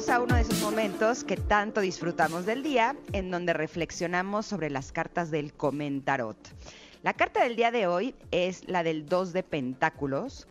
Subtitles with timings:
[0.00, 4.70] Llegamos a uno de esos momentos que tanto disfrutamos del día, en donde reflexionamos sobre
[4.70, 6.38] las cartas del comentarot.
[7.02, 10.46] La carta del día de hoy es la del 2 de pentáculos.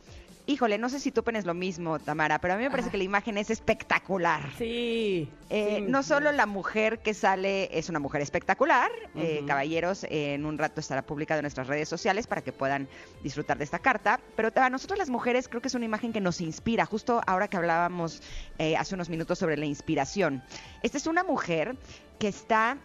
[0.49, 2.98] Híjole, no sé si tú pones lo mismo, Tamara, pero a mí me parece que
[2.98, 4.49] la imagen es espectacular.
[4.57, 5.30] Sí.
[5.52, 5.81] Eh, sí.
[5.88, 10.57] no solo la mujer que sale es una mujer espectacular, eh, caballeros, eh, en un
[10.57, 12.88] rato estará publicada en nuestras redes sociales para que puedan
[13.21, 16.20] disfrutar de esta carta, pero para nosotros las mujeres creo que es una imagen que
[16.20, 18.23] nos inspira, justo ahora que hablábamos
[18.57, 20.41] eh, hace unos minutos sobre la inspiración.
[20.81, 21.77] Esta es una mujer
[22.18, 22.79] que está,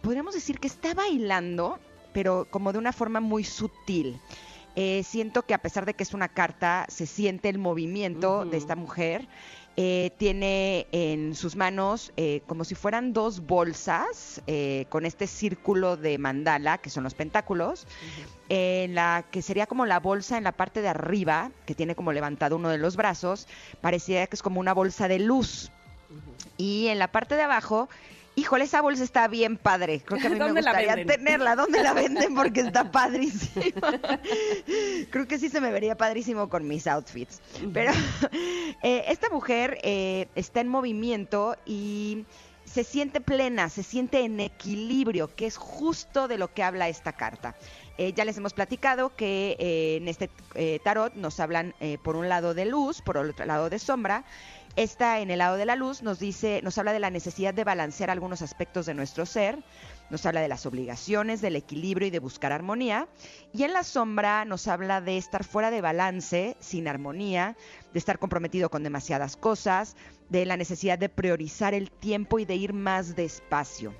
[0.00, 1.78] podríamos decir que está bailando,
[2.14, 4.18] pero como de una forma muy sutil.
[4.80, 8.56] Eh, siento que a pesar de que es una carta, se siente el movimiento de
[8.56, 9.26] esta mujer.
[9.76, 15.96] Eh, tiene en sus manos eh, como si fueran dos bolsas eh, con este círculo
[15.96, 17.88] de mandala, que son los pentáculos,
[18.48, 22.12] en la que sería como la bolsa en la parte de arriba, que tiene como
[22.12, 23.48] levantado uno de los brazos,
[23.80, 25.72] parecía que es como una bolsa de luz.
[26.56, 27.88] Y en la parte de abajo,
[28.38, 30.00] híjole, esa bolsa está bien padre.
[30.04, 31.16] Creo que a mí me ¿Dónde la gustaría venden?
[31.18, 31.56] tenerla.
[31.56, 32.34] ¿Dónde la venden?
[32.34, 33.64] Porque está padrísima.
[35.10, 37.40] Creo que sí se me vería padrísimo con mis outfits.
[37.72, 37.92] Pero
[38.82, 42.24] eh, esta mujer eh, está en movimiento y
[42.64, 47.12] se siente plena, se siente en equilibrio, que es justo de lo que habla esta
[47.12, 47.56] carta.
[47.96, 52.28] Eh, ya les hemos platicado que eh, en este eh, tarot nos hablan por un
[52.28, 54.24] lado de luz, por otro lado de sombra.
[54.76, 57.64] Esta en el lado de la luz nos dice, nos habla de la necesidad de
[57.64, 59.58] balancear algunos aspectos de nuestro ser,
[60.10, 63.08] nos habla de las obligaciones, del equilibrio y de buscar armonía.
[63.52, 67.56] Y en la sombra nos habla de estar fuera de balance, sin armonía,
[67.92, 69.96] de estar comprometido con demasiadas cosas,
[70.28, 73.94] de la necesidad de priorizar el tiempo y de ir más despacio.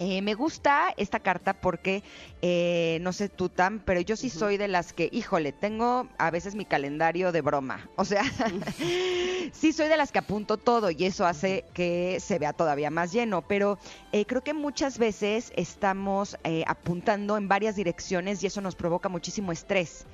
[0.00, 2.04] Eh, me gusta esta carta porque,
[2.40, 6.30] eh, no sé tú, Tam, pero yo sí soy de las que, híjole, tengo a
[6.30, 7.90] veces mi calendario de broma.
[7.96, 8.22] O sea,
[9.52, 13.12] sí soy de las que apunto todo y eso hace que se vea todavía más
[13.12, 13.42] lleno.
[13.42, 13.78] Pero
[14.12, 19.08] eh, creo que muchas veces estamos eh, apuntando en varias direcciones y eso nos provoca
[19.08, 20.06] muchísimo estrés.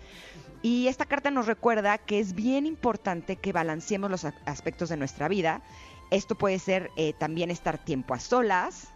[0.62, 5.28] Y esta carta nos recuerda que es bien importante que balanceemos los aspectos de nuestra
[5.28, 5.62] vida.
[6.10, 8.93] Esto puede ser eh, también estar tiempo a solas,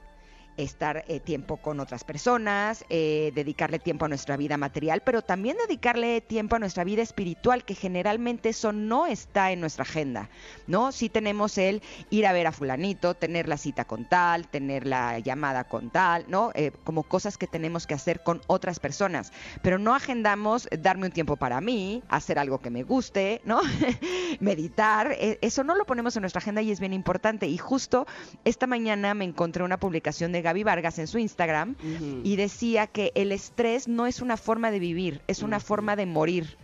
[0.59, 5.57] estar eh, tiempo con otras personas, eh, dedicarle tiempo a nuestra vida material, pero también
[5.57, 10.29] dedicarle tiempo a nuestra vida espiritual, que generalmente eso no está en nuestra agenda,
[10.67, 10.91] ¿no?
[10.93, 11.81] Sí tenemos el
[12.11, 16.25] ir a ver a fulanito, tener la cita con tal, tener la llamada con tal,
[16.29, 16.51] ¿no?
[16.55, 19.33] Eh, como cosas que tenemos que hacer con otras personas,
[19.63, 23.61] pero no agendamos darme un tiempo para mí, hacer algo que me guste, ¿no?
[24.41, 27.47] Meditar, eso no lo ponemos en nuestra agenda y es bien importante.
[27.47, 28.07] Y justo
[28.45, 31.77] esta mañana me encontré una publicación de Gaby Vargas en su Instagram
[32.25, 36.07] y decía que el estrés no es una forma de vivir, es una forma de
[36.07, 36.57] morir.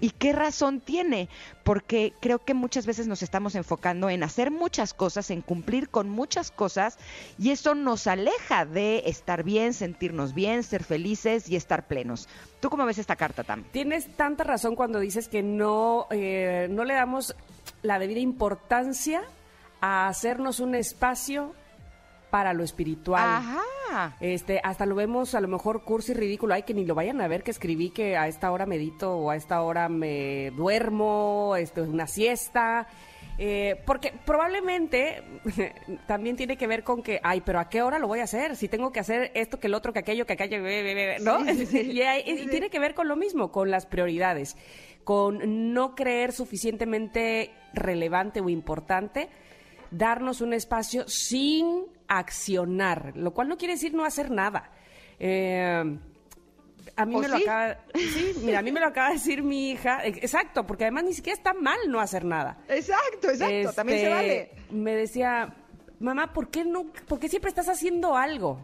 [0.00, 1.28] ¿Y qué razón tiene?
[1.62, 6.08] Porque creo que muchas veces nos estamos enfocando en hacer muchas cosas, en cumplir con
[6.08, 6.98] muchas cosas,
[7.38, 12.28] y eso nos aleja de estar bien, sentirnos bien, ser felices y estar plenos.
[12.60, 13.64] ¿Tú cómo ves esta carta, Tam?
[13.70, 17.36] Tienes tanta razón cuando dices que no, eh, no le damos
[17.82, 19.22] la debida importancia
[19.80, 21.54] a hacernos un espacio
[22.30, 23.24] para lo espiritual.
[23.24, 24.16] Ajá.
[24.20, 27.20] Este, hasta lo vemos a lo mejor cursi y ridículo, ay que ni lo vayan
[27.20, 31.56] a ver que escribí que a esta hora medito o a esta hora me duermo,
[31.56, 32.86] esto es una siesta.
[33.40, 35.22] Eh, porque probablemente
[36.08, 38.56] también tiene que ver con que, ay, pero ¿a qué hora lo voy a hacer?
[38.56, 40.58] Si tengo que hacer esto, que el otro, que aquello, que aquello,
[41.20, 41.44] ¿no?
[41.44, 41.92] Sí, sí, sí.
[42.26, 44.56] y, tiene que ver con lo mismo, con las prioridades,
[45.04, 49.28] con no creer suficientemente relevante o importante,
[49.90, 54.70] darnos un espacio sin accionar, lo cual no quiere decir no hacer nada.
[55.18, 55.98] Eh,
[56.96, 59.42] a mí ¿O me lo acaba, sí, mira, a mí me lo acaba de decir
[59.42, 62.58] mi hija, eh, exacto, porque además ni siquiera está mal no hacer nada.
[62.68, 64.50] Exacto, exacto, también se Este, vale.
[64.70, 65.54] Me decía,
[66.00, 68.58] mamá, ¿por qué no, por qué siempre estás haciendo algo?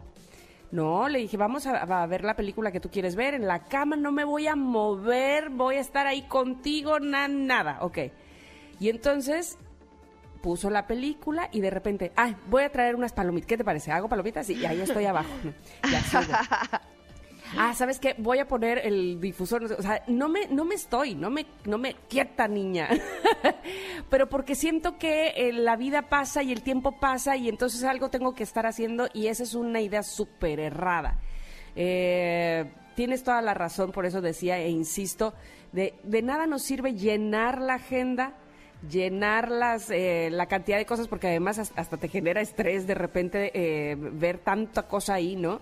[0.71, 3.35] No, le dije, vamos a, a ver la película que tú quieres ver.
[3.35, 7.77] En la cama no me voy a mover, voy a estar ahí contigo, na- nada.
[7.81, 7.99] Ok.
[8.79, 9.57] Y entonces
[10.45, 13.47] puso la película y de repente, ay, voy a traer unas palomitas.
[13.47, 13.91] ¿Qué te parece?
[13.91, 14.47] ¿Hago palomitas?
[14.47, 15.31] Y ahí estoy abajo.
[15.91, 16.33] Ya sigo.
[17.57, 18.13] ah, ¿sabes qué?
[18.19, 19.63] Voy a poner el difusor.
[19.63, 22.89] O sea, no me, no me estoy, no me, no me quieta, niña.
[24.11, 28.11] Pero porque siento que eh, la vida pasa y el tiempo pasa y entonces algo
[28.11, 31.17] tengo que estar haciendo y esa es una idea súper errada.
[31.75, 35.33] Eh, tienes toda la razón, por eso decía e insisto,
[35.71, 38.35] de, de nada nos sirve llenar la agenda
[38.89, 43.51] llenar las, eh, la cantidad de cosas, porque además hasta te genera estrés de repente
[43.53, 45.61] eh, ver tanta cosa ahí, ¿no?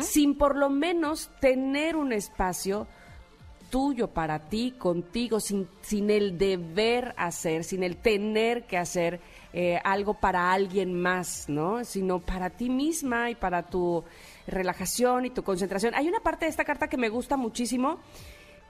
[0.00, 2.88] Sin por lo menos tener un espacio
[3.70, 9.20] tuyo para ti, contigo, sin, sin el deber hacer, sin el tener que hacer
[9.52, 11.84] eh, algo para alguien más, ¿no?
[11.84, 14.04] Sino para ti misma y para tu
[14.46, 15.94] relajación y tu concentración.
[15.94, 18.00] Hay una parte de esta carta que me gusta muchísimo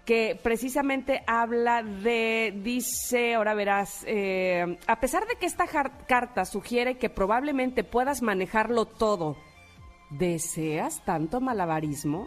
[0.09, 6.97] que precisamente habla de, dice, ahora verás, eh, a pesar de que esta carta sugiere
[6.97, 9.37] que probablemente puedas manejarlo todo,
[10.09, 12.27] ¿deseas tanto malabarismo?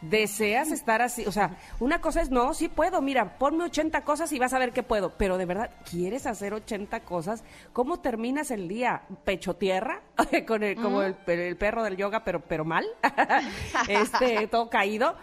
[0.00, 1.26] ¿Deseas estar así?
[1.26, 4.58] O sea, una cosa es, no, sí puedo, mira, ponme 80 cosas y vas a
[4.58, 7.44] ver qué puedo, pero de verdad, ¿quieres hacer 80 cosas?
[7.74, 9.02] ¿Cómo terminas el día?
[9.26, 10.00] ¿Pecho tierra?
[10.46, 12.86] Con el, como el, el, perro del yoga, pero, pero mal,
[13.86, 15.14] este, todo caído.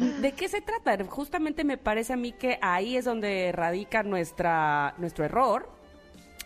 [0.00, 1.04] ¿De qué se trata?
[1.04, 5.68] Justamente me parece a mí que ahí es donde radica nuestra, nuestro error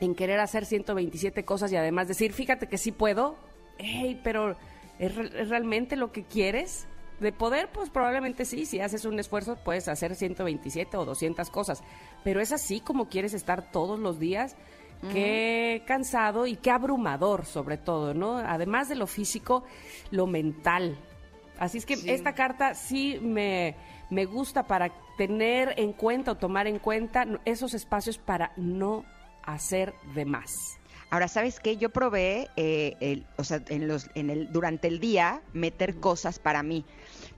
[0.01, 3.37] en querer hacer 127 cosas y además decir, fíjate que sí puedo,
[3.79, 4.57] hey, pero
[4.99, 5.15] ¿es,
[5.49, 6.89] realmente lo que quieres?
[7.21, 11.85] De poder, pues probablemente sí, si haces un esfuerzo puedes hacer 127 o 200 cosas,
[12.25, 14.57] pero es así como quieres estar todos los días.
[15.13, 18.39] Qué cansado y qué abrumador sobre todo, ¿no?
[18.39, 19.63] Además de lo físico,
[20.11, 20.97] lo mental,
[21.59, 23.77] Así es que esta carta sí me,
[24.27, 29.05] gusta para tener en cuenta o tomar en cuenta esos espacios para no
[29.45, 30.79] hacer de más.
[31.11, 31.77] Ahora, ¿sabes qué?
[31.77, 36.41] Yo probé, eh, el, o sea, en los, en el, durante el día, meter cosas
[36.41, 36.85] para mí.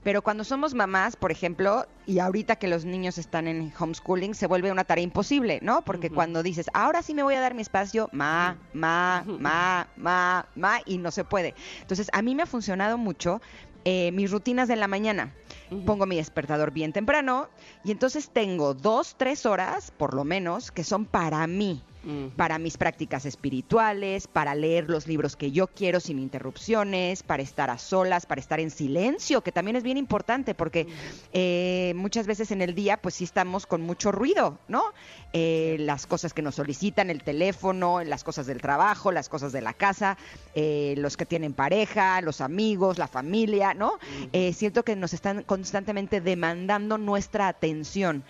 [0.03, 4.47] Pero cuando somos mamás, por ejemplo, y ahorita que los niños están en homeschooling, se
[4.47, 5.81] vuelve una tarea imposible, ¿no?
[5.81, 10.47] Porque cuando dices, ahora sí me voy a dar mi espacio, ma, ma, ma, ma,
[10.55, 11.55] ma, y no se puede.
[11.81, 13.41] Entonces, a mí me ha funcionado mucho
[13.89, 15.33] eh, mis rutinas de la mañana.
[15.85, 17.47] Pongo mi despertador bien temprano
[17.85, 21.81] y entonces tengo dos, tres horas, por lo menos, que son para mí
[22.35, 27.69] para mis prácticas espirituales, para leer los libros que yo quiero sin interrupciones, para estar
[27.69, 30.87] a solas, para estar en silencio, que también es bien importante porque
[31.33, 34.83] eh, muchas veces en el día pues sí estamos con mucho ruido, ¿no?
[35.33, 39.61] Eh, las cosas que nos solicitan, el teléfono, las cosas del trabajo, las cosas de
[39.61, 40.17] la casa,
[40.55, 43.99] eh, los que tienen pareja, los amigos, la familia, ¿no?
[44.53, 48.23] siento que nos están constantemente demandando nuestra atención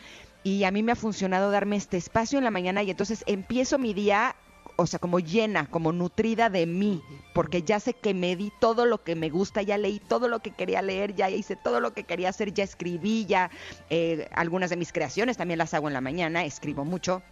[0.44, 3.78] y a mí me ha funcionado darme este espacio en la mañana y entonces empiezo
[3.78, 4.36] mi día
[4.78, 7.02] o sea, como llena, como nutrida de mí,
[7.34, 10.40] porque ya sé que me di todo lo que me gusta, ya leí todo lo
[10.40, 13.50] que quería leer, ya hice todo lo que quería hacer, ya escribí, ya
[13.90, 17.24] eh, algunas de mis creaciones también las hago en la mañana, escribo mucho.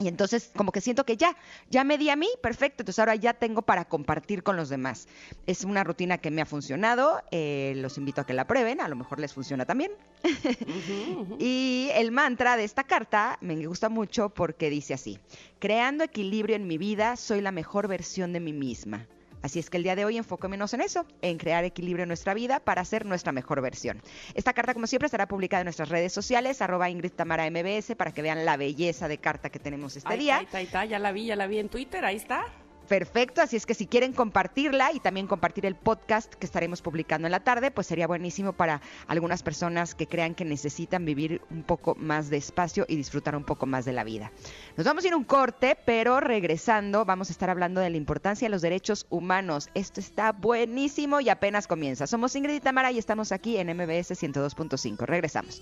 [0.00, 1.36] Y entonces como que siento que ya,
[1.70, 5.08] ya me di a mí, perfecto, entonces ahora ya tengo para compartir con los demás.
[5.46, 8.88] Es una rutina que me ha funcionado, eh, los invito a que la prueben, a
[8.88, 9.90] lo mejor les funciona también.
[11.40, 15.18] y el mantra de esta carta me gusta mucho porque dice así,
[15.58, 19.06] creando equilibrio en mi vida, soy la mejor versión de mí misma.
[19.42, 22.34] Así es que el día de hoy enfóquenos en eso, en crear equilibrio en nuestra
[22.34, 24.02] vida para ser nuestra mejor versión.
[24.34, 28.12] Esta carta, como siempre, estará publicada en nuestras redes sociales, arroba Ingrid Tamara MBS, para
[28.12, 30.38] que vean la belleza de carta que tenemos este día.
[30.38, 32.46] Ahí está, ahí está, ya la vi, ya la vi en Twitter, ahí está.
[32.88, 37.26] Perfecto, así es que si quieren compartirla y también compartir el podcast que estaremos publicando
[37.26, 41.64] en la tarde, pues sería buenísimo para algunas personas que crean que necesitan vivir un
[41.64, 44.32] poco más de espacio y disfrutar un poco más de la vida.
[44.76, 48.46] Nos vamos a ir un corte, pero regresando vamos a estar hablando de la importancia
[48.46, 49.68] de los derechos humanos.
[49.74, 52.06] Esto está buenísimo y apenas comienza.
[52.06, 55.04] Somos Ingrid y Tamara y estamos aquí en MBS 102.5.
[55.04, 55.60] Regresamos.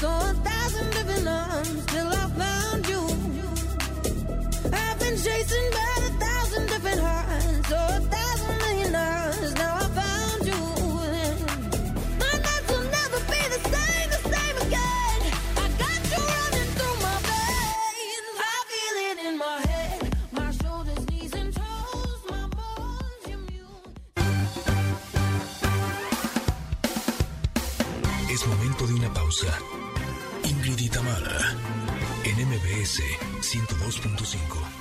[0.00, 3.02] To a thousand different arms till I found you.
[4.72, 9.54] I've been chasing by a thousand different hearts, so a thousand million hours.
[9.56, 10.60] Now I found you.
[12.22, 15.20] My nights will never be the same, the same again.
[15.62, 18.36] I got you running through my veins.
[18.52, 20.00] I feel it in my head,
[20.32, 23.88] my shoulders, knees, and toes, my bones, your mute.
[28.32, 29.52] Es momento de una pausa.
[30.66, 30.92] Ingrid
[32.24, 33.00] en MBS
[33.40, 34.79] 102.5.